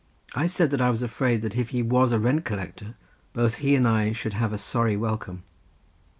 [0.33, 2.95] I said that I was afraid that if he was a rent collector,
[3.33, 5.43] both he and I should have a sorry welcome.